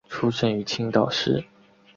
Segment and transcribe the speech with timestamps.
[0.09, 1.45] 出生于青岛市。